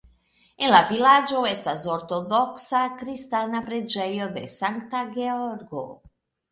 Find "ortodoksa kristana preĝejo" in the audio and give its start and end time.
1.97-4.33